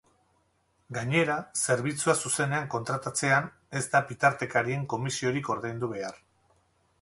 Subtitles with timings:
[0.95, 3.51] Gainera, zerbitzua zuzenean kontratatzean,
[3.81, 6.19] ez da bitartekarien komisiorik ordaindu behar.